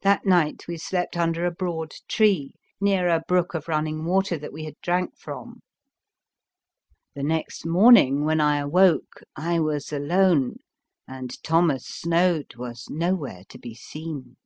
That 0.00 0.24
night 0.24 0.66
we 0.66 0.78
slept 0.78 1.18
under 1.18 1.44
a 1.44 1.50
broad 1.50 1.92
tree, 2.08 2.54
near 2.80 3.08
a 3.10 3.22
brook 3.28 3.52
of 3.52 3.68
running 3.68 4.06
water 4.06 4.38
that 4.38 4.54
we 4.54 4.64
had 4.64 4.80
drank 4.80 5.18
from. 5.18 5.60
The 7.14 7.22
next 7.22 7.66
19 7.66 7.74
The 7.74 7.76
Fearsome 7.76 7.76
Island 7.76 7.82
morning 7.82 8.24
when 8.24 8.40
I 8.40 8.56
awoke 8.56 9.20
I 9.36 9.58
was 9.60 9.92
alone, 9.92 10.56
and 11.06 11.42
Thomas 11.42 11.86
Snoad 11.86 12.54
was 12.56 12.88
nowhere 12.88 13.42
to 13.50 13.58
be 13.58 13.74
seen. 13.74 14.38